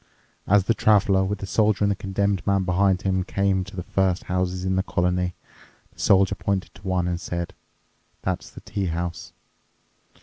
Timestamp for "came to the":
3.23-3.83